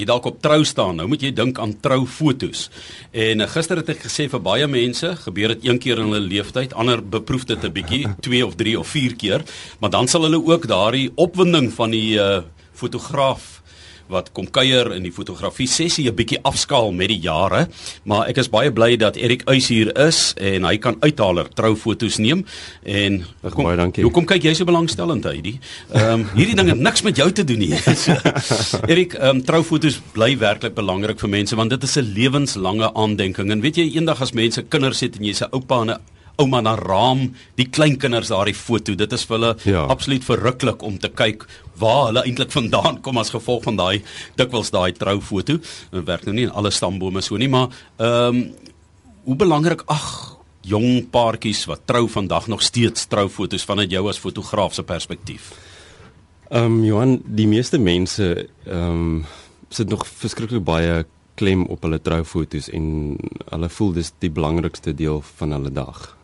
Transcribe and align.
jy 0.00 0.08
dalk 0.08 0.28
op 0.30 0.40
trou 0.42 0.60
staan. 0.66 0.98
Nou 1.00 1.08
moet 1.10 1.22
jy 1.24 1.32
dink 1.36 1.60
aan 1.62 1.76
troufoto's. 1.82 2.68
En 3.12 3.44
uh, 3.44 3.48
gister 3.50 3.80
het 3.80 3.92
ek 3.94 4.04
gesê 4.06 4.28
vir 4.32 4.42
baie 4.44 4.68
mense, 4.70 5.12
gebeur 5.24 5.54
dit 5.54 5.68
een 5.68 5.80
keer 5.82 6.00
in 6.02 6.10
hulle 6.10 6.24
lewenstyd, 6.26 6.74
ander 6.74 7.02
beproef 7.02 7.46
dit 7.48 7.64
'n 7.64 7.72
bietjie, 7.72 8.04
2 8.26 8.46
of 8.46 8.56
3 8.56 8.78
of 8.78 8.88
4 8.88 9.16
keer, 9.16 9.44
maar 9.80 9.90
dan 9.90 10.08
sal 10.08 10.26
hulle 10.28 10.40
ook 10.40 10.66
daardie 10.66 11.10
opwinding 11.14 11.72
van 11.72 11.90
die 11.90 12.16
uh, 12.18 12.42
fotograaf 12.72 13.59
wat 14.10 14.32
kom 14.36 14.48
kuier 14.50 14.92
in 14.96 15.06
die 15.06 15.12
fotografie 15.14 15.68
sessie 15.70 16.08
'n 16.10 16.14
bietjie 16.14 16.40
afskaal 16.42 16.92
met 16.92 17.08
die 17.08 17.20
jare, 17.20 17.68
maar 18.04 18.28
ek 18.28 18.38
is 18.38 18.50
baie 18.50 18.70
bly 18.72 18.96
dat 18.96 19.16
Erik 19.16 19.42
Uys 19.48 19.68
hier 19.68 19.92
is 19.98 20.34
en 20.36 20.64
hy 20.64 20.76
kan 20.78 20.96
uithaler 21.00 21.48
troufoto's 21.54 22.18
neem 22.18 22.44
en 22.84 23.24
kom, 23.50 23.64
baie 23.64 23.76
dankie. 23.76 24.02
Hoe 24.04 24.12
kom 24.12 24.26
kyk 24.26 24.42
jy 24.42 24.54
so 24.54 24.64
belangstellend 24.64 25.26
uit 25.26 25.34
hierdie? 25.34 25.58
Ehm 25.94 26.20
um, 26.20 26.26
hierdie 26.34 26.56
ding 26.56 26.68
het 26.68 26.78
niks 26.78 27.02
met 27.02 27.16
jou 27.16 27.30
te 27.32 27.44
doen 27.44 27.58
nie. 27.58 27.74
Erik, 28.92 29.14
ehm 29.14 29.36
um, 29.36 29.42
troufoto's 29.42 30.00
bly 30.12 30.36
werklik 30.38 30.74
belangrik 30.74 31.20
vir 31.20 31.28
mense 31.28 31.56
want 31.56 31.70
dit 31.70 31.82
is 31.82 31.96
'n 31.96 32.12
lewenslange 32.14 32.94
aandenking 32.94 33.50
en 33.50 33.60
weet 33.60 33.76
jy 33.76 33.94
eendag 33.94 34.20
as 34.20 34.32
mense 34.32 34.62
kinders 34.62 35.00
het 35.00 35.16
en 35.16 35.24
jy's 35.24 35.42
'n 35.42 35.52
oupa 35.52 35.82
en 35.82 35.90
'n 35.90 36.00
ouma 36.40 36.62
na 36.64 36.74
raam 36.78 37.28
die 37.60 37.68
kleinkinders 37.68 38.32
daardie 38.32 38.56
foto. 38.56 38.96
Dit 38.98 39.12
is 39.16 39.26
vir 39.28 39.38
hulle 39.38 39.52
ja. 39.68 39.84
absoluut 39.92 40.24
verruklik 40.26 40.82
om 40.86 40.98
te 41.00 41.12
kyk 41.12 41.46
waar 41.80 42.10
hulle 42.10 42.24
eintlik 42.26 42.52
vandaan 42.52 43.00
kom 43.04 43.20
as 43.20 43.32
gevolg 43.34 43.64
van 43.68 43.78
daai 43.80 44.02
dikwels 44.40 44.72
daai 44.74 44.92
troufoto. 44.96 45.60
Dit 45.92 46.08
werk 46.08 46.26
nou 46.28 46.36
nie 46.36 46.48
in 46.48 46.56
alle 46.56 46.72
stambome 46.74 47.22
so 47.24 47.40
nie, 47.40 47.50
maar 47.50 47.70
ehm 48.00 48.42
um, 48.42 48.44
hoe 49.20 49.36
belangrik 49.36 49.82
ag 49.92 50.06
jong 50.66 51.04
paartjies 51.12 51.66
wat 51.68 51.82
trou 51.86 52.06
vandag 52.08 52.46
nog 52.48 52.62
steeds 52.64 53.04
troufoto's 53.06 53.66
vanuit 53.68 53.92
jou 53.92 54.06
as 54.08 54.18
fotograaf 54.18 54.74
se 54.74 54.82
perspektief. 54.82 55.52
Ehm 56.50 56.64
um, 56.64 56.84
Johan, 56.84 57.20
die 57.24 57.46
meeste 57.46 57.78
mense 57.78 58.48
ehm 58.64 58.90
um, 58.90 59.24
sit 59.70 59.88
nog 59.88 60.06
verskriklik 60.06 60.64
baie 60.66 61.04
klem 61.38 61.66
op 61.70 61.84
hulle 61.86 62.00
troufoto's 62.02 62.68
en 62.74 63.16
hulle 63.50 63.68
voel 63.68 63.92
dis 63.96 64.10
die 64.18 64.32
belangrikste 64.34 64.94
deel 64.96 65.22
van 65.38 65.54
hulle 65.56 65.70
dag. 65.72 66.19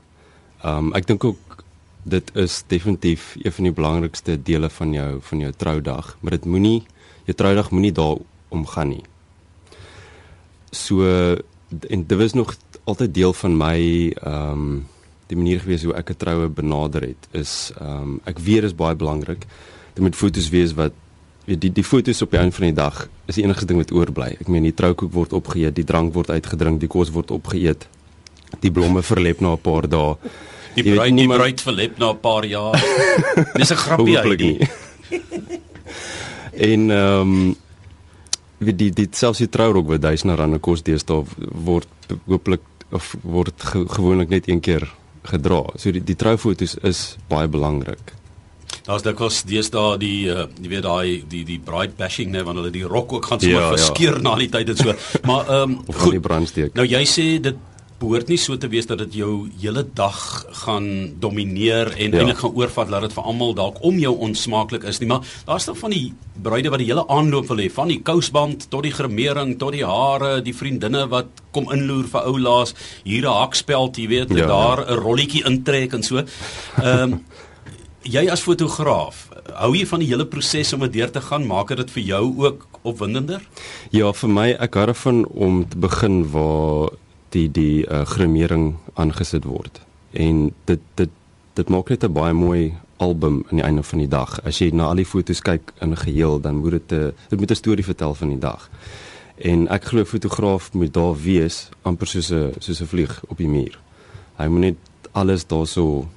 Um 0.65 0.93
ek 0.97 1.07
dink 1.07 1.25
ook 1.25 1.65
dit 2.07 2.31
is 2.35 2.63
definitief 2.71 3.35
een 3.43 3.53
van 3.53 3.65
die 3.65 3.75
belangrikste 3.75 4.43
dele 4.43 4.71
van 4.71 4.93
jou 4.93 5.11
van 5.21 5.39
jou 5.41 5.53
troudag, 5.53 6.17
maar 6.21 6.37
dit 6.39 6.45
moenie 6.45 6.83
jou 7.27 7.35
troudag 7.35 7.71
moenie 7.71 7.93
daaroor 7.93 8.67
gaan 8.67 8.89
nie. 8.89 9.05
So 10.71 11.03
en 11.89 12.07
dit 12.07 12.19
was 12.19 12.33
nog 12.33 12.55
altyd 12.85 13.15
deel 13.15 13.33
van 13.33 13.57
my 13.57 13.79
um 14.23 14.87
die 15.27 15.37
manier 15.37 15.61
gewees 15.61 15.83
hoe 15.83 15.95
ek 15.95 16.11
'n 16.11 16.17
troue 16.17 16.49
benader 16.49 17.03
het 17.03 17.29
is 17.33 17.73
um 17.81 18.21
ek 18.25 18.39
weet 18.39 18.65
is 18.65 18.75
baie 18.75 18.95
belangrik. 18.95 19.47
Dit 19.95 20.05
moet 20.05 20.17
fotos 20.17 20.49
wees 20.49 20.75
wat 20.75 20.93
weet 21.45 21.61
die 21.61 21.73
die 21.73 21.85
fotos 21.85 22.23
op 22.23 22.31
die 22.31 22.39
einde 22.39 22.55
van 22.55 22.67
die 22.67 22.75
dag 22.75 23.09
is 23.27 23.35
die 23.35 23.45
enigste 23.45 23.67
ding 23.67 23.79
wat 23.79 23.93
oorbly. 23.93 24.37
Ek 24.41 24.49
meen 24.49 24.63
die 24.63 24.75
troukoek 24.75 25.13
word 25.13 25.33
opgeëet, 25.33 25.75
die 25.75 25.85
drank 25.85 26.15
word 26.15 26.31
uitgedrink, 26.31 26.81
die 26.81 26.89
kos 26.89 27.11
word 27.11 27.31
opgeëet. 27.31 27.89
Die 28.61 28.71
blomme 28.71 29.03
verlep 29.03 29.41
na 29.41 29.53
'n 29.53 29.61
paar 29.61 29.89
dae. 29.89 30.17
Die 30.75 30.85
bruid 30.85 31.17
die 31.17 31.29
bruid 31.29 31.61
verlep 31.61 31.99
na 31.99 32.11
'n 32.11 32.21
paar 32.21 32.45
jaar. 32.45 32.75
Dis 33.55 33.71
'n 33.71 33.77
grappie 33.77 34.19
uit. 34.19 34.69
en 36.73 36.91
ehm 36.91 37.21
um, 37.21 37.57
die 38.59 38.91
dit 38.91 39.17
selfs 39.17 39.39
die 39.39 39.49
trourok 39.49 39.87
wat 39.87 40.03
duisende 40.03 40.37
rande 40.37 40.59
kos 40.59 40.83
deesdae 40.83 41.25
word 41.65 41.89
hooplik 42.27 42.63
of 42.93 43.17
word 43.23 43.55
ge, 43.61 43.85
gewoonlik 43.89 44.29
net 44.29 44.49
een 44.49 44.61
keer 44.61 44.87
gedra. 45.27 45.65
So 45.77 45.93
die 45.93 46.05
die 46.05 46.17
troufoto's 46.17 46.77
is 46.83 47.17
baie 47.29 47.49
belangrik. 47.49 48.15
Daar's 48.87 49.03
dit 49.03 49.17
kos 49.19 49.43
deesdae 49.43 49.99
die 49.99 50.29
uh, 50.31 50.47
jy 50.63 50.71
weet 50.71 50.85
daai 50.87 51.25
die 51.29 51.45
die 51.45 51.59
bride 51.59 51.97
bashing 51.99 52.31
net 52.31 52.47
wanneer 52.47 52.69
hulle 52.69 52.75
die 52.75 52.87
rok 52.87 53.17
ook 53.19 53.27
gaan 53.27 53.41
sommer 53.43 53.65
ja, 53.65 53.71
verskeer 53.75 54.21
ja. 54.21 54.23
na 54.23 54.37
die 54.41 54.49
tyd 54.49 54.69
en 54.73 54.83
so. 54.83 54.95
Maar 55.27 55.49
ehm 55.49 55.79
um, 55.79 55.81
goed. 55.93 56.75
Nou 56.79 56.87
jy 56.87 57.03
sê 57.11 57.27
dit 57.43 57.65
behoort 58.01 58.29
nie 58.29 58.39
so 58.41 58.57
te 58.61 58.69
wees 58.69 58.89
dat 58.89 59.01
dit 59.05 59.21
jou 59.23 59.49
hele 59.61 59.85
dag 59.97 60.19
gaan 60.65 60.89
domineer 61.21 61.93
en 61.95 62.13
ja. 62.13 62.21
eintlik 62.21 62.43
gaan 62.43 62.57
oorvat 62.59 62.91
dat 62.93 63.07
dit 63.07 63.17
vir 63.17 63.29
almal 63.31 63.55
dalk 63.57 63.81
om 63.87 63.99
jou 64.01 64.13
onsmaaklik 64.27 64.85
is 64.91 65.01
nie 65.01 65.09
maar 65.09 65.25
daar's 65.49 65.69
nog 65.71 65.79
van 65.81 65.95
die 65.95 66.13
bruide 66.43 66.73
wat 66.75 66.83
die 66.83 66.91
hele 66.91 67.07
aanloop 67.13 67.49
wil 67.49 67.63
hê 67.65 67.71
van 67.73 67.93
die 67.93 68.01
kousband 68.05 68.69
tot 68.73 68.85
die 68.85 68.93
gremering 68.93 69.57
tot 69.61 69.73
die 69.77 69.87
hare 69.87 70.41
die 70.45 70.55
vriendinne 70.57 71.07
wat 71.13 71.43
kom 71.57 71.71
inloer 71.73 72.09
vir 72.13 72.29
ou 72.29 72.37
laas 72.39 72.75
hier 73.05 73.25
'n 73.25 73.41
hakspeld 73.41 73.97
jy 73.97 74.09
weet 74.09 74.31
ja, 74.31 74.47
daar 74.47 74.85
'n 74.85 74.89
ja. 74.89 75.01
rolletjie 75.01 75.45
intrek 75.47 75.95
en 75.95 76.03
so 76.03 76.19
ehm 76.19 77.03
um, 77.03 77.21
jy 78.07 78.29
as 78.31 78.43
fotograaf 78.43 79.29
hou 79.55 79.73
jy 79.75 79.87
van 79.87 80.01
die 80.01 80.09
hele 80.09 80.27
proses 80.27 80.73
om 80.73 80.81
dit 80.81 80.93
deur 80.93 81.11
te 81.11 81.21
gaan 81.21 81.47
maak 81.47 81.69
dit 81.69 81.91
vir 81.91 82.03
jou 82.03 82.25
ook 82.45 82.67
opwindender 82.83 83.41
ja 83.91 84.13
vir 84.13 84.29
my 84.29 84.49
ek 84.53 84.75
hou 84.75 84.87
daarvan 84.87 85.25
om 85.27 85.65
te 85.69 85.79
begin 85.79 86.25
waar 86.31 86.91
die 87.37 87.49
die 87.53 87.85
uh, 87.85 88.03
gremering 88.09 88.75
aangesit 88.95 89.45
word. 89.45 89.81
En 90.17 90.51
dit 90.71 90.83
dit 91.01 91.11
dit 91.57 91.69
maak 91.73 91.89
net 91.89 92.05
'n 92.05 92.13
baie 92.13 92.33
mooi 92.33 92.75
album 92.97 93.45
aan 93.49 93.61
die 93.61 93.65
einde 93.65 93.83
van 93.83 93.99
die 93.99 94.09
dag. 94.09 94.41
As 94.45 94.59
jy 94.59 94.71
na 94.73 94.89
al 94.89 95.01
die 95.01 95.09
foto's 95.09 95.41
kyk 95.41 95.73
in 95.81 95.97
geheel, 95.97 96.41
dan 96.41 96.57
moet 96.57 96.71
dit 96.71 96.93
'n 96.93 97.13
dit 97.29 97.39
moet 97.39 97.51
'n 97.51 97.63
storie 97.63 97.85
vertel 97.85 98.15
van 98.15 98.29
die 98.29 98.39
dag. 98.39 98.71
En 99.37 99.69
ek 99.69 99.85
glo 99.85 100.05
fotograaf 100.05 100.73
moet 100.73 100.93
daar 100.93 101.17
wees 101.23 101.69
amper 101.83 102.07
soos 102.07 102.31
'n 102.31 102.53
soos 102.59 102.81
'n 102.81 102.87
vlieg 102.87 103.25
op 103.29 103.37
die 103.37 103.49
muur. 103.49 103.79
Hy 104.37 104.47
moet 104.47 104.61
net 104.61 104.77
alles 105.13 105.47
daarso 105.47 106.09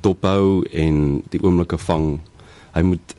dophou 0.00 0.64
en 0.72 1.22
die 1.28 1.42
oomblikke 1.42 1.78
vang. 1.78 2.20
Hy 2.72 2.82
moet 2.82 3.14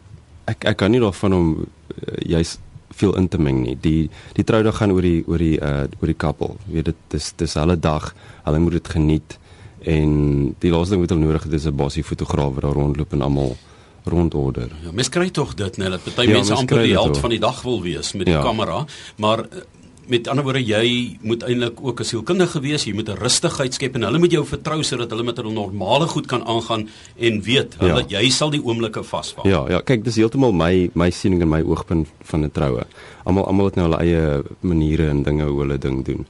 ek 0.46 0.66
ek 0.66 0.78
kan 0.78 0.92
nie 0.92 1.00
daarvan 1.00 1.34
om 1.34 1.48
uh, 1.58 2.38
jy's 2.38 2.58
veel 2.96 3.16
in 3.18 3.28
te 3.28 3.38
meng 3.38 3.62
nie. 3.64 3.78
Die 3.82 4.10
die 4.34 4.44
troudag 4.44 4.78
gaan 4.78 4.92
oor 4.92 5.02
die 5.02 5.24
oor 5.28 5.38
die 5.38 5.58
uh 5.60 5.84
oor 6.00 6.12
die 6.12 6.20
koppel. 6.26 6.58
Jy 6.68 6.74
weet 6.74 6.92
dit 6.92 7.20
is 7.20 7.34
dis 7.38 7.54
hulle 7.54 7.80
dag. 7.80 8.14
Hulle 8.44 8.60
moet 8.60 8.80
dit 8.80 8.88
geniet 8.88 9.38
en 9.84 10.56
die 10.64 10.72
laaste 10.72 10.96
ding 10.96 11.04
wat 11.04 11.12
hulle 11.12 11.26
nodig 11.26 11.44
het 11.44 11.54
is 11.54 11.68
'n 11.68 11.76
bosie 11.76 12.04
fotograaf 12.04 12.54
wat 12.54 12.64
daar 12.64 12.80
rondloop 12.80 13.14
en 13.14 13.22
almal 13.22 13.56
rondorder. 14.04 14.70
Ja, 14.84 14.92
mens 14.92 15.10
kry 15.10 15.30
tog 15.30 15.54
dit 15.54 15.78
net 15.78 15.92
dat 15.92 16.16
baie 16.16 16.28
ja, 16.28 16.34
mense 16.34 16.54
amper 16.54 16.84
die 16.84 16.96
held 16.96 17.18
van 17.18 17.30
die 17.30 17.40
dag 17.40 17.62
wil 17.62 17.82
wees 17.82 18.14
met 18.14 18.26
die 18.26 18.36
ja. 18.36 18.42
kamera, 18.44 18.86
maar 19.18 19.40
uh, 19.40 19.64
met 20.08 20.28
ander 20.28 20.44
woorde 20.44 20.62
jy 20.64 21.18
moet 21.22 21.44
eintlik 21.44 21.80
ook 21.82 22.00
'n 22.00 22.04
sielkundige 22.04 22.60
wees, 22.60 22.84
jy 22.84 22.94
moet 22.94 23.10
'n 23.10 23.18
rustigheid 23.18 23.74
skep 23.74 23.96
en 23.96 24.04
hulle 24.04 24.20
moet 24.20 24.32
jou 24.32 24.46
vertrou 24.46 24.84
sodat 24.84 25.10
hulle 25.10 25.24
met 25.24 25.38
hulle 25.38 25.52
normale 25.52 26.08
goed 26.08 26.26
kan 26.26 26.46
aangaan 26.46 26.90
en 27.18 27.42
weet 27.42 27.76
ja. 27.80 27.96
dat 27.96 28.10
jy 28.12 28.30
sal 28.30 28.50
die 28.50 28.64
oomblikke 28.64 29.04
vasvang. 29.04 29.48
Ja, 29.48 29.70
ja, 29.70 29.82
kyk, 29.82 30.04
dis 30.04 30.16
heeltemal 30.16 30.52
my 30.52 30.90
my 30.94 31.10
siening 31.10 31.42
en 31.42 31.50
my 31.50 31.62
oogpunt 31.62 32.08
van 32.22 32.44
'n 32.44 32.52
troue. 32.52 32.84
Almal 33.24 33.48
almal 33.48 33.66
het 33.66 33.76
nou 33.76 33.90
hulle 33.90 34.02
eie 34.02 34.44
maniere 34.60 35.10
en 35.10 35.24
dinge 35.24 35.44
hoe 35.44 35.60
hulle 35.60 35.78
ding 35.78 36.06
doen. 36.06 36.26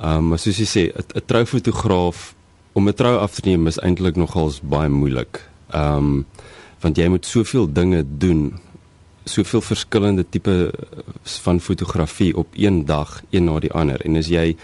Ehm 0.00 0.16
um, 0.16 0.28
maar 0.28 0.38
soos 0.38 0.58
jy 0.58 0.66
sê, 0.66 0.92
'n 1.14 1.22
troufotograaf 1.26 2.34
om 2.72 2.88
'n 2.88 2.94
trou 2.94 3.18
af 3.18 3.34
te 3.34 3.40
neem 3.44 3.66
is 3.66 3.78
eintlik 3.78 4.16
nogals 4.16 4.60
baie 4.60 4.88
moeilik. 4.88 5.48
Ehm 5.70 5.96
um, 5.96 6.26
want 6.80 6.96
jy 6.96 7.08
moet 7.08 7.26
soveel 7.26 7.72
dinge 7.72 8.04
doen 8.18 8.60
soveel 9.24 9.60
verskillende 9.60 10.24
tipe 10.28 10.72
van 11.22 11.60
fotografie 11.60 12.36
op 12.36 12.48
een 12.52 12.84
dag 12.84 13.22
een 13.30 13.44
na 13.44 13.58
die 13.60 13.72
ander. 13.72 14.00
En 14.04 14.16
as 14.16 14.28
jy 14.28 14.56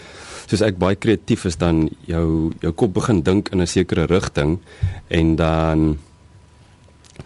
soos 0.51 0.63
ek 0.67 0.79
baie 0.83 0.99
kreatief 0.99 1.47
is 1.47 1.57
dan 1.61 1.89
jou 2.11 2.53
jou 2.61 2.73
kop 2.73 2.95
begin 2.95 3.23
dink 3.23 3.49
in 3.55 3.63
'n 3.63 3.67
sekere 3.67 4.07
rigting 4.07 4.59
en 5.09 5.37
dan 5.37 5.99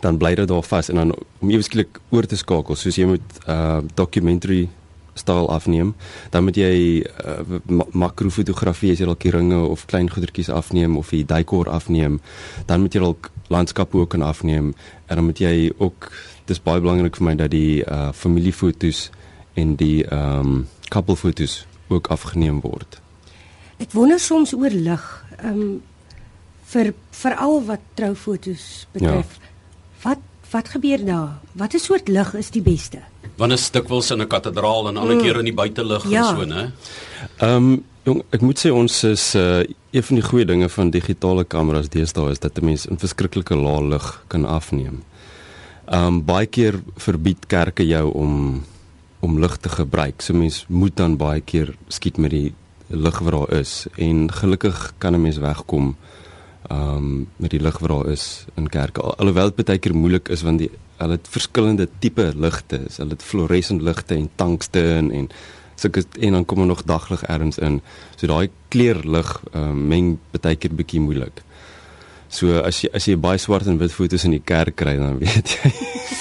dan 0.00 0.18
bly 0.18 0.34
dit 0.34 0.48
daar 0.48 0.62
vas 0.62 0.88
en 0.88 0.94
dan 0.94 1.14
om 1.40 1.50
ewesklik 1.50 2.00
oor 2.10 2.26
te 2.26 2.36
skakel 2.36 2.76
soos 2.76 2.96
jy 2.96 3.06
moet 3.06 3.28
uh 3.48 3.80
documentary 3.94 4.68
styl 5.14 5.48
afneem 5.50 5.94
dan 6.30 6.44
moet 6.44 6.56
jy 6.58 7.02
uh, 7.02 7.60
makrofotografie 7.92 8.92
as 8.92 9.02
jy 9.02 9.08
dalk 9.08 9.24
ringe 9.34 9.60
of 9.66 9.86
klein 9.90 10.10
goedertjies 10.10 10.50
afneem 10.50 10.96
of 10.96 11.10
die 11.14 11.24
dekor 11.24 11.70
afneem 11.70 12.20
dan 12.66 12.84
moet 12.84 12.94
jy 12.94 13.02
dalk 13.04 13.30
landskappe 13.48 13.98
ook 13.98 14.14
kan 14.14 14.22
afneem 14.22 14.72
en 15.06 15.16
dan 15.16 15.24
moet 15.24 15.40
jy 15.40 15.70
ook 15.78 16.10
dis 16.48 16.60
baie 16.60 16.80
belangrik 16.80 17.16
vir 17.16 17.28
my 17.28 17.34
dat 17.40 17.52
die 17.54 17.84
uh 17.84 18.12
familiefoto's 18.12 19.10
en 19.54 19.76
die 19.80 20.04
ehm 20.04 20.40
um, 20.40 20.66
koppelfoto's 20.88 21.64
ook 21.88 22.06
afgeneem 22.06 22.60
word. 22.60 23.00
Ek 23.82 23.92
wonder 23.92 24.20
soms 24.20 24.54
oor 24.54 24.70
lig. 24.70 25.04
Ehm 25.38 25.60
um, 25.60 25.82
vir 26.74 26.92
veral 27.14 27.60
wat 27.68 27.82
troufoto's 27.94 28.86
betref. 28.92 29.36
Ja. 29.38 29.50
Wat 30.02 30.22
wat 30.54 30.70
gebeur 30.70 31.02
daar? 31.04 31.32
Watter 31.58 31.82
soort 31.82 32.08
lig 32.08 32.34
is 32.38 32.52
die 32.54 32.62
beste? 32.62 33.02
Wanneer 33.40 33.62
dikwels 33.72 34.10
in 34.10 34.22
'n 34.22 34.30
kathedraal 34.30 34.88
en 34.88 34.96
ander 34.96 35.16
mm. 35.16 35.22
keer 35.22 35.38
in 35.38 35.44
die 35.50 35.54
buitelug 35.54 36.06
ja. 36.08 36.28
en 36.30 36.36
so, 36.36 36.44
né? 36.44 36.70
Ehm 37.38 37.56
um, 37.56 37.84
jong, 38.04 38.22
ek 38.30 38.40
moet 38.40 38.58
sê 38.58 38.70
ons 38.70 39.04
is 39.04 39.34
uh 39.34 39.64
een 39.94 40.02
van 40.02 40.16
die 40.18 40.24
goeie 40.24 40.44
dinge 40.44 40.68
van 40.68 40.90
digitale 40.90 41.44
kameras 41.44 41.88
deesdae 41.88 42.30
is 42.30 42.38
dat 42.38 42.58
'n 42.58 42.64
mens 42.64 42.86
'n 42.86 42.98
verskriklike 42.98 43.56
lae 43.56 43.82
lig 43.82 44.24
kan 44.26 44.44
afneem. 44.44 45.02
Um 45.86 46.24
baie 46.24 46.46
keer 46.46 46.82
verbied 46.96 47.46
kerke 47.46 47.86
jou 47.86 48.12
om 48.12 48.64
om 49.20 49.40
lig 49.40 49.56
te 49.56 49.68
gebruik. 49.68 50.22
So 50.22 50.34
mens 50.34 50.64
moet 50.68 50.96
dan 50.96 51.16
baie 51.16 51.40
keer 51.40 51.74
skiet 51.88 52.16
met 52.16 52.30
die 52.30 52.54
lig 52.88 53.18
wat 53.18 53.32
daar 53.32 53.58
is 53.60 53.86
en 53.96 54.32
gelukkig 54.32 54.92
kan 54.98 55.14
'n 55.14 55.22
mens 55.22 55.38
wegkom 55.38 55.96
Ehm 56.68 56.96
um, 56.96 57.28
met 57.36 57.50
die 57.50 57.60
lig 57.60 57.78
wat 57.78 57.90
daar 57.90 58.06
is 58.08 58.44
in 58.54 58.68
kerke. 58.68 59.00
Al, 59.00 59.16
alhoewel 59.16 59.52
dit 59.54 59.66
baie 59.66 59.78
keer 59.78 59.94
moeilik 59.94 60.28
is 60.28 60.42
want 60.42 60.58
die 60.58 60.70
hulle 60.96 61.18
het 61.18 61.28
verskillende 61.28 61.88
tipe 61.98 62.30
ligte. 62.36 62.80
Hulle 62.96 63.16
het 63.16 63.22
fluoresent 63.22 63.82
ligte 63.82 64.14
en 64.14 64.30
tungsten 64.40 65.10
en 65.10 65.28
sulke 65.74 66.04
en 66.20 66.32
dan 66.32 66.44
kom 66.44 66.60
er 66.60 66.66
nog 66.66 66.84
daglig 66.88 67.24
ergens 67.24 67.58
in. 67.58 67.80
So 68.16 68.26
daai 68.26 68.48
kleurlig 68.68 69.34
ehm 69.52 69.70
um, 69.70 69.86
meng 69.88 70.18
baie 70.40 70.56
keer 70.56 70.72
bietjie 70.74 71.00
moeilik. 71.00 71.42
So 72.34 72.50
as 72.66 72.80
jy 72.82 72.88
as 72.92 73.04
jy 73.06 73.14
baie 73.16 73.38
swart 73.38 73.66
en 73.70 73.78
wit 73.78 73.92
foto's 73.94 74.24
in 74.26 74.32
die 74.34 74.42
kerk 74.44 74.74
kry 74.76 74.96
dan 74.98 75.18
weet 75.22 75.52
jy 75.54 75.70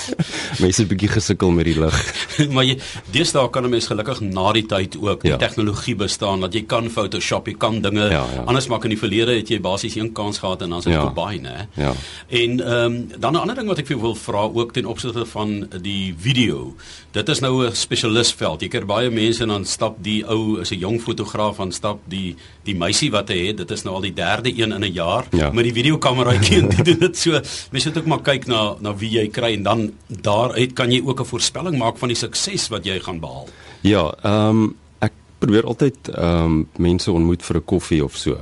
mense 0.62 0.82
het 0.82 0.86
'n 0.86 0.92
bietjie 0.94 1.10
gesukkel 1.10 1.50
met 1.52 1.66
die 1.66 1.80
lig. 1.80 1.98
maar 2.54 2.64
jy 2.64 2.78
deesdae 3.12 3.50
kan 3.50 3.64
'n 3.66 3.70
mens 3.70 3.88
gelukkig 3.88 4.22
na 4.22 4.52
die 4.54 4.66
tyd 4.66 4.98
ook 5.02 5.22
die 5.22 5.32
Ja. 5.32 5.38
tegnologie 5.38 5.96
bestaan 5.96 6.40
dat 6.42 6.54
jy 6.54 6.62
kan 6.68 6.90
Photoshop, 6.90 7.48
jy 7.48 7.56
kan 7.58 7.82
dinge 7.82 8.10
Ja, 8.10 8.26
ja. 8.36 8.44
anders 8.46 8.68
maak 8.68 8.84
in 8.84 8.90
die 8.94 8.98
verlede 9.00 9.34
het 9.36 9.48
jy 9.50 9.60
basies 9.60 9.96
een 9.96 10.12
kans 10.14 10.38
gehad 10.38 10.62
en 10.62 10.70
dan 10.70 10.78
is 10.80 10.86
dit 10.86 10.94
Ja. 10.94 11.02
verby, 11.10 11.40
né? 11.42 11.68
Ja. 11.76 11.94
En 12.30 12.60
ehm 12.62 12.86
um, 12.86 13.08
dan 13.20 13.34
'n 13.34 13.40
ander 13.40 13.56
ding 13.56 13.68
wat 13.68 13.80
ek 13.80 13.88
vir 13.88 14.00
wil 14.00 14.16
vra 14.16 14.42
ook 14.54 14.74
ten 14.74 14.86
opsigte 14.86 15.26
van 15.26 15.68
die 15.82 16.14
video. 16.18 16.76
Dit 17.12 17.30
is 17.30 17.40
nou 17.40 17.66
'n 17.66 17.76
spesialistveld. 17.76 18.62
Jy 18.62 18.68
kry 18.68 18.86
baie 18.86 19.10
mense 19.10 19.42
en 19.44 19.50
dan 19.50 19.66
stap 19.66 19.96
die 20.04 20.24
ou 20.28 20.60
is 20.62 20.70
'n 20.72 20.78
jong 20.80 21.02
fotograaf 21.02 21.60
en 21.60 21.72
stap 21.72 22.00
die 22.08 22.36
die 22.64 22.76
meisie 22.76 23.12
wat 23.12 23.30
hy 23.30 23.48
het. 23.48 23.58
Dit 23.58 23.72
is 23.72 23.84
nou 23.84 23.96
al 23.96 24.02
die 24.02 24.14
derde 24.14 24.50
een 24.50 24.72
in 24.72 24.84
'n 24.84 24.94
jaar 24.94 25.26
Ja. 25.32 25.52
met 25.52 25.64
die 25.64 25.74
videokameraatjie 26.04 26.60
en 26.62 26.70
die 26.70 26.84
doen 26.84 27.00
dit 27.08 27.18
so. 27.18 27.40
Mense 27.72 27.90
moet 27.90 27.98
ook 27.98 28.10
maar 28.12 28.24
kyk 28.24 28.48
na 28.48 28.76
na 28.84 28.94
wie 28.98 29.12
jy 29.18 29.28
kry 29.32 29.54
en 29.58 29.64
dan 29.64 29.84
daaruit 30.08 30.74
kan 30.76 30.92
jy 30.92 31.02
ook 31.04 31.20
'n 31.22 31.26
voorspelling 31.26 31.78
maak 31.78 31.98
van 31.98 32.10
die 32.10 32.18
sukses 32.18 32.70
wat 32.70 32.86
jy 32.86 33.00
gaan 33.00 33.20
behaal. 33.20 33.48
Ja, 33.82 34.14
ehm 34.24 34.50
um, 34.50 34.76
ek 35.00 35.14
probeer 35.40 35.66
altyd 35.66 36.10
ehm 36.10 36.46
um, 36.46 36.68
mense 36.78 37.12
ontmoet 37.12 37.44
vir 37.44 37.58
'n 37.58 37.66
koffie 37.66 38.04
of 38.04 38.18
so. 38.18 38.38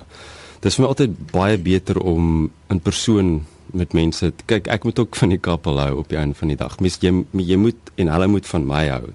Dis 0.62 0.76
vir 0.76 0.84
my 0.84 0.90
altyd 0.90 1.32
baie 1.32 1.58
beter 1.58 2.00
om 2.00 2.52
in 2.70 2.80
persoon 2.80 3.46
met 3.74 3.94
mense 3.94 4.34
te 4.36 4.44
kyk. 4.46 4.68
Ek 4.68 4.84
moet 4.84 5.00
ook 5.00 5.16
van 5.16 5.30
die 5.30 5.40
kappel 5.40 5.80
hou 5.80 5.98
op 5.98 6.10
die 6.10 6.18
einde 6.18 6.36
van 6.36 6.48
die 6.48 6.58
dag. 6.58 6.80
Mens 6.80 6.98
jy 7.02 7.26
jy 7.34 7.56
moet 7.56 7.78
en 7.96 8.08
hulle 8.08 8.28
moet 8.28 8.46
van 8.46 8.66
my 8.66 8.88
hou. 8.88 9.14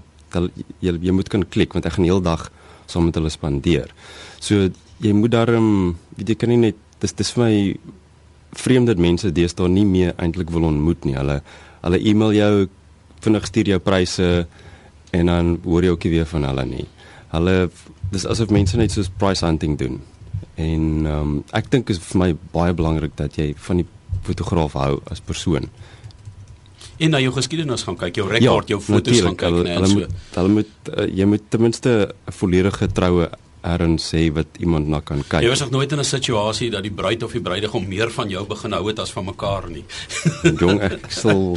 Jy, 0.80 0.98
jy 1.00 1.12
moet 1.12 1.28
kan 1.28 1.48
klik 1.48 1.72
want 1.72 1.86
ek 1.86 1.92
gaan 1.92 2.04
die 2.04 2.12
hele 2.12 2.22
dag 2.22 2.50
saam 2.86 3.04
met 3.04 3.14
hulle 3.14 3.30
spandeer. 3.30 3.90
So 4.40 4.68
jy 4.98 5.12
moet 5.12 5.30
daarom 5.30 5.96
weet 6.16 6.28
jy 6.28 6.34
kan 6.34 6.48
nie 6.48 6.56
net 6.56 6.76
dis 7.00 7.12
dis 7.12 7.32
vir 7.32 7.44
my 7.44 7.76
vreemd 8.52 8.86
dat 8.86 8.98
mense 8.98 9.32
deesdae 9.32 9.68
nie 9.68 9.84
meer 9.84 10.14
eintlik 10.16 10.50
wil 10.50 10.68
ontmoet 10.68 11.04
nie. 11.04 11.16
Hulle 11.16 11.42
hulle 11.86 11.98
e-mail 12.02 12.32
jou, 12.34 12.68
vinnig 13.22 13.46
stuur 13.46 13.68
jou 13.74 13.78
pryse 13.78 14.46
en 15.14 15.26
dan 15.26 15.58
hoor 15.64 15.84
jy 15.84 15.90
ook 15.94 16.04
nie 16.04 16.12
weer 16.16 16.26
van 16.26 16.44
hulle 16.44 16.64
nie. 16.66 16.86
Hulle 17.30 17.70
dis 18.10 18.26
asof 18.26 18.50
mense 18.54 18.76
net 18.76 18.94
soos 18.94 19.10
price 19.18 19.44
hunting 19.46 19.78
doen. 19.78 20.00
En 20.56 21.06
ehm 21.06 21.20
um, 21.20 21.36
ek 21.56 21.70
dink 21.70 21.90
is 21.92 22.00
vir 22.10 22.22
my 22.22 22.30
baie 22.52 22.74
belangrik 22.74 23.16
dat 23.16 23.36
jy 23.36 23.52
van 23.68 23.82
die 23.82 23.88
fotograaf 24.26 24.72
hou 24.78 25.00
as 25.12 25.20
persoon. 25.20 25.68
En 26.96 27.12
na 27.12 27.20
jou 27.20 27.32
geskiedenis 27.36 27.84
gaan 27.84 27.98
kyk, 28.00 28.16
jou 28.16 28.28
rekord, 28.30 28.70
jou 28.72 28.80
foto's 28.80 29.12
natuurlijk. 29.12 29.40
gaan 29.40 29.52
kyk? 29.52 29.56
Hulle, 29.58 29.68
en 29.68 29.82
hulle 29.82 29.88
so. 29.90 29.98
moet 29.98 30.38
hulle 30.38 30.52
moet 30.54 30.92
uh, 30.94 31.08
jy 31.18 31.26
moet 31.28 31.50
ten 31.52 31.60
minste 31.60 31.90
'n 32.08 32.32
volledige 32.38 32.88
troue 32.92 33.28
erns 33.74 34.08
sê 34.12 34.26
wat 34.34 34.58
iemand 34.62 34.88
na 34.88 35.00
kan 35.00 35.22
kyk. 35.26 35.42
Jy 35.44 35.50
was 35.52 35.60
nog 35.64 35.70
nooit 35.74 35.92
in 35.92 35.98
'n 36.00 36.04
situasie 36.04 36.70
dat 36.70 36.82
die 36.82 36.92
bruid 36.92 37.22
of 37.22 37.32
die 37.32 37.40
bruidegom 37.40 37.88
meer 37.88 38.10
van 38.10 38.28
jou 38.28 38.46
begin 38.46 38.72
hou 38.72 38.86
het 38.88 38.98
as 38.98 39.12
van 39.12 39.24
mekaar 39.24 39.70
nie. 39.70 39.84
Jong 40.62 40.80
ek 40.80 41.10
sal 41.10 41.56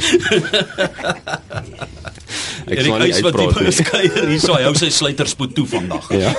Ek 2.70 2.80
sal 2.84 2.98
nie 2.98 3.14
uitpraat 3.14 3.60
nie. 3.60 3.66
beskeier 3.66 4.28
hierso, 4.28 4.54
hy 4.54 4.62
hou 4.68 4.74
sy 4.74 4.90
sluiterspoed 4.90 5.54
toe 5.54 5.66
vandag. 5.66 6.10
Ja. 6.12 6.34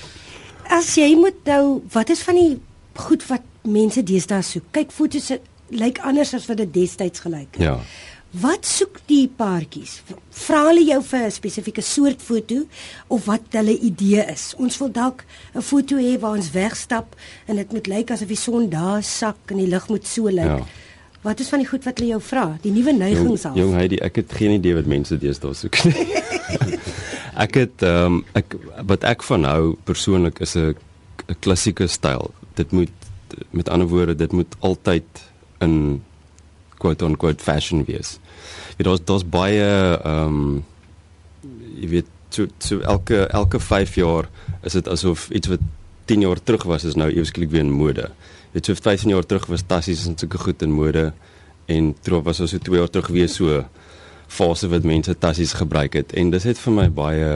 As 0.78 0.94
jy 0.94 1.14
moet 1.18 1.44
nou, 1.44 1.82
wat 1.92 2.10
is 2.10 2.22
van 2.22 2.34
die 2.38 2.60
goed 2.94 3.24
wat 3.26 3.42
mense 3.66 4.02
deesdae 4.06 4.42
soek? 4.42 4.68
Kyk, 4.70 4.92
foto's 4.94 5.32
lyk 5.70 5.98
anders 6.06 6.34
as 6.34 6.46
wat 6.50 6.60
dit 6.62 6.72
destyds 6.74 7.22
gelyk 7.24 7.58
het. 7.58 7.62
Ja. 7.62 7.76
Wat 8.30 8.62
soek 8.62 9.00
die 9.10 9.24
paartjies? 9.26 9.96
Vra 10.44 10.60
hulle 10.68 10.84
jou 10.86 11.00
vir 11.02 11.26
'n 11.26 11.30
spesifieke 11.34 11.82
soort 11.82 12.22
foto 12.22 12.66
of 13.08 13.24
wat 13.26 13.42
hulle 13.50 13.78
idee 13.78 14.22
is? 14.30 14.54
Ons 14.56 14.78
wil 14.78 14.92
dalk 14.92 15.24
'n 15.54 15.62
foto 15.62 15.96
hê 15.96 16.18
waar 16.18 16.36
ons 16.36 16.50
wegstap 16.50 17.16
en 17.46 17.56
dit 17.56 17.72
moet 17.72 17.86
lyk 17.86 18.10
asof 18.10 18.28
die 18.28 18.36
son 18.36 18.68
daar 18.68 19.02
sak 19.02 19.36
en 19.46 19.56
die 19.56 19.66
lig 19.66 19.88
moet 19.88 20.06
so 20.06 20.28
lyk. 20.28 20.46
Ja. 20.46 20.66
Wat 21.22 21.40
is 21.40 21.48
van 21.48 21.58
die 21.58 21.68
goed 21.68 21.84
wat 21.84 21.98
hulle 21.98 22.10
jou 22.10 22.20
vra? 22.20 22.58
Die 22.62 22.70
nuwe 22.70 22.92
neigings 22.92 23.44
al. 23.44 23.56
jong 23.56 23.74
Heidi, 23.74 23.96
ek 23.96 24.16
het 24.16 24.32
geen 24.32 24.52
idee 24.52 24.74
wat 24.74 24.86
mense 24.86 25.18
deesdae 25.18 25.54
soek 25.54 25.84
nie. 25.84 26.06
ek 27.44 27.54
het 27.54 27.82
ehm 27.82 28.06
um, 28.06 28.24
ek 28.32 28.56
wat 28.86 29.04
ek 29.04 29.22
van 29.22 29.44
hou 29.44 29.76
persoonlik 29.84 30.38
is 30.40 30.54
'n 30.54 30.74
'n 31.28 31.36
klassieke 31.40 31.86
styl. 31.86 32.30
Dit 32.54 32.70
moet 32.70 32.90
met 33.50 33.68
ander 33.68 33.88
woorde, 33.88 34.14
dit 34.14 34.32
moet 34.32 34.54
altyd 34.60 35.04
in 35.58 36.02
quote 36.80 37.04
on 37.04 37.16
quote 37.20 37.44
fashion 37.44 37.84
wees. 37.88 38.18
Jy 38.78 38.88
daar's 38.88 39.04
daar's 39.04 39.26
baie 39.36 39.64
ehm 39.64 40.40
um, 40.40 40.64
jy 41.80 41.88
weet 41.94 42.08
so 42.34 42.46
so 42.58 42.80
elke 42.80 43.26
elke 43.26 43.60
5 43.60 43.94
jaar 44.00 44.28
is 44.66 44.76
dit 44.76 44.88
asof 44.88 45.28
iets 45.30 45.48
wat 45.48 45.62
10 46.10 46.26
jaar 46.26 46.42
terug 46.42 46.66
was 46.68 46.84
is 46.84 46.96
nou 46.98 47.08
ewesklik 47.10 47.50
weer 47.50 47.64
in 47.64 47.70
mode. 47.72 48.10
Weet 48.52 48.66
so 48.66 48.74
15 48.74 49.12
jaar 49.14 49.26
terug 49.26 49.46
was 49.46 49.66
tassies 49.66 50.06
en 50.06 50.18
sulke 50.18 50.38
goed 50.38 50.62
in 50.62 50.72
mode 50.74 51.12
en 51.70 51.94
toe 52.02 52.22
was 52.22 52.40
ons 52.40 52.50
so 52.50 52.58
2 52.58 52.78
jaar 52.82 52.90
terug 52.90 53.12
weer 53.14 53.28
so 53.28 53.64
fase 54.30 54.68
wat 54.70 54.86
mense 54.86 55.14
tassies 55.18 55.56
gebruik 55.58 55.94
het 55.98 56.12
en 56.12 56.30
dis 56.30 56.46
het 56.46 56.58
vir 56.58 56.76
my 56.76 56.88
baie 56.90 57.30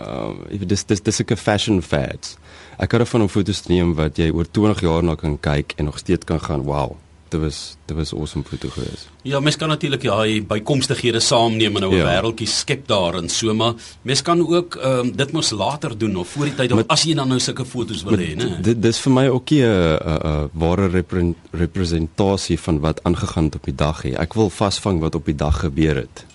uh 0.00 0.30
jy 0.50 0.58
weet 0.62 0.72
dis 0.72 0.84
dis 0.84 1.02
dis 1.02 1.20
'n 1.20 1.36
fashion 1.36 1.82
fads. 1.82 2.36
Ek 2.78 2.92
hou 2.92 2.98
daarvan 3.02 3.22
om 3.22 3.28
foto's 3.28 3.60
te 3.60 3.72
neem 3.72 3.94
wat 3.94 4.16
jy 4.16 4.30
oor 4.30 4.46
20 4.48 4.80
jaar 4.80 5.02
na 5.04 5.14
kan 5.14 5.38
kyk 5.38 5.74
en 5.76 5.84
nog 5.84 5.98
steeds 5.98 6.24
kan 6.24 6.40
gaan 6.40 6.62
wow. 6.62 6.96
Dit 7.30 7.40
was 7.40 7.76
dit 7.86 7.96
was 7.96 8.10
awesome 8.12 8.44
foto 8.44 8.68
gewees. 8.74 9.06
Ja, 9.22 9.40
mens 9.40 9.56
kan 9.56 9.68
natuurlik 9.68 10.02
ja, 10.02 10.16
hy 10.18 10.40
bykomstighede 10.42 11.20
saamneem 11.20 11.76
en 11.76 11.82
nou 11.82 11.92
'n 11.94 11.96
Ja. 11.96 12.04
wêreldjie 12.10 12.46
skep 12.48 12.86
daarin 12.88 13.28
so, 13.28 13.54
maar 13.54 13.74
mens 14.02 14.22
kan 14.22 14.40
ook 14.48 14.74
ehm 14.76 14.98
um, 14.98 15.16
dit 15.16 15.32
mos 15.32 15.50
later 15.50 15.98
doen 15.98 16.16
of 16.16 16.28
voor 16.28 16.44
die 16.44 16.54
tyd 16.54 16.70
of 16.72 16.76
Maar- 16.76 16.86
as 16.88 17.02
jy 17.02 17.14
dan 17.14 17.28
nou 17.28 17.38
sulke 17.40 17.64
foto's 17.64 18.02
wil 18.02 18.18
hê, 18.18 18.34
né? 18.36 18.60
Dit 18.62 18.82
dis 18.82 18.98
vir 19.00 19.12
my 19.12 19.28
ook 19.28 19.50
'n 19.50 19.62
'n 19.62 19.98
'n 20.26 20.50
ware 20.52 20.86
repre 20.88 21.34
representasie 21.52 22.58
van 22.60 22.80
wat 22.80 23.00
aangegaan 23.04 23.44
het 23.44 23.54
op 23.54 23.64
die 23.64 23.74
dag 23.74 24.02
hier. 24.02 24.18
Ek 24.18 24.34
wil 24.34 24.50
vasvang 24.50 25.00
wat 25.00 25.14
op 25.14 25.24
die 25.24 25.34
dag 25.36 25.60
gebeur 25.60 25.96
het. 25.96 26.26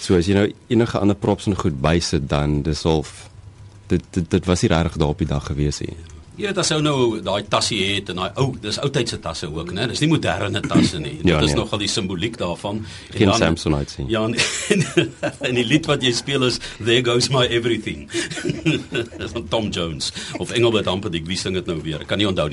So 0.00 0.16
as 0.16 0.26
jy 0.26 0.34
nou 0.34 0.52
enige 0.68 0.98
ander 0.98 1.16
props 1.16 1.46
en 1.46 1.56
goed 1.56 1.80
bysit 1.80 2.28
dan 2.28 2.62
dis 2.62 2.82
half 2.82 3.30
dit 3.86 4.02
dit 4.10 4.30
dit 4.30 4.44
was 4.46 4.62
nie 4.62 4.70
regtig 4.70 4.96
daar 4.96 5.08
op 5.08 5.18
die 5.18 5.26
dag 5.26 5.46
gewees 5.46 5.80
nie. 5.80 5.96
Jy 6.36 6.48
weet 6.48 6.58
as 6.58 6.70
ou 6.74 6.80
nou 6.82 7.20
daai 7.22 7.44
tassie 7.48 7.78
het 7.94 8.08
en 8.10 8.16
daai 8.18 8.30
ou, 8.42 8.48
dis 8.60 8.78
ou 8.82 8.88
tydse 8.90 9.20
tasse 9.22 9.46
ook, 9.46 9.70
né? 9.72 9.86
Dis 9.86 10.00
nie 10.02 10.08
moderne 10.10 10.60
tasse 10.64 10.98
nie. 10.98 11.12
Ja, 11.24 11.38
Dit 11.38 11.48
is 11.48 11.54
nee. 11.54 11.60
nogal 11.62 11.78
die 11.78 11.88
simboliek 11.88 12.36
daarvan. 12.40 12.80
En 13.12 13.16
Geen 13.18 13.26
dan- 13.30 13.38
Samsonite 13.38 13.90
sien. 13.92 14.08
Ja, 14.10 14.24
en, 14.24 14.34
en 15.48 15.54
die 15.54 15.64
lied 15.64 15.86
wat 15.86 16.02
jy 16.02 16.10
speel 16.12 16.42
is 16.48 16.58
There 16.84 17.04
Goes 17.06 17.28
My 17.30 17.44
Everything. 17.46 18.08
van 19.34 19.48
Tom 19.48 19.68
Jones 19.70 20.12
of 20.38 20.50
Engelbert 20.50 20.86
Humperdinck, 20.90 21.26
wie 21.26 21.36
sing 21.38 21.54
dit 21.54 21.66
nou 21.66 21.78
weer? 21.82 22.00
Ek 22.02 22.06
kan 22.10 22.18
nie 22.18 22.26
onthou 22.28 22.44
nie. 22.48 22.52